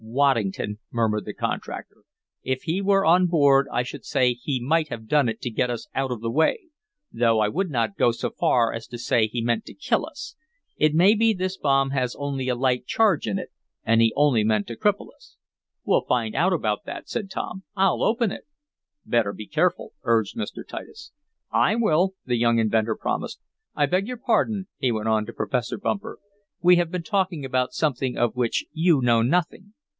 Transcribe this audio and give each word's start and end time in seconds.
"Waddington!" 0.03 0.79
murmured 0.91 1.25
the 1.25 1.33
contractor. 1.35 1.97
"If 2.41 2.63
he 2.63 2.81
were 2.81 3.05
on 3.05 3.27
board 3.27 3.67
I 3.71 3.83
should 3.83 4.03
say 4.03 4.33
he 4.33 4.59
might 4.59 4.89
have 4.89 5.07
done 5.07 5.29
it 5.29 5.39
to 5.41 5.49
get 5.51 5.69
us 5.69 5.87
out 5.93 6.09
of 6.09 6.21
the 6.21 6.31
way, 6.31 6.57
though 7.13 7.39
I 7.39 7.49
would 7.49 7.69
not 7.69 7.95
go 7.97 8.11
so 8.11 8.31
far 8.31 8.73
as 8.73 8.87
to 8.87 8.97
say 8.97 9.27
he 9.27 9.43
meant 9.43 9.63
to 9.65 9.75
kill 9.75 10.07
us. 10.07 10.35
It 10.75 10.95
may 10.95 11.13
be 11.13 11.33
this 11.35 11.55
bomb 11.55 11.91
has 11.91 12.15
only 12.17 12.49
a 12.49 12.55
light 12.55 12.87
charge 12.87 13.27
in 13.27 13.37
it, 13.37 13.49
and 13.83 14.01
he 14.01 14.11
only 14.15 14.43
meant 14.43 14.65
to 14.67 14.75
cripple 14.75 15.09
us." 15.15 15.37
"We'll 15.85 16.01
find 16.03 16.33
out 16.33 16.51
about 16.51 16.83
that," 16.85 17.07
said 17.07 17.29
Tom. 17.29 17.63
"I'll 17.75 18.01
open 18.03 18.31
it." 18.31 18.47
"Better 19.05 19.31
be 19.33 19.45
careful," 19.45 19.93
urged 20.01 20.35
Mr. 20.35 20.67
Titus. 20.67 21.11
"I 21.51 21.75
will," 21.75 22.15
the 22.25 22.37
young 22.37 22.57
inventor 22.57 22.95
promised. 22.95 23.39
"I 23.75 23.85
beg 23.85 24.07
your 24.07 24.17
pardon," 24.17 24.67
he 24.77 24.91
went 24.91 25.07
on 25.09 25.27
to 25.27 25.31
Professor 25.31 25.77
Bumper. 25.77 26.17
"We 26.59 26.77
have 26.77 26.89
been 26.89 27.03
talking 27.03 27.45
about 27.45 27.73
something 27.73 28.17
of 28.17 28.35
which 28.35 28.65
you 28.73 29.01
know 29.01 29.21
nothing. 29.21 29.73